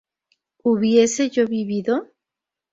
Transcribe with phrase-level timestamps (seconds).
[0.63, 2.07] ¿hubiese yo vivido?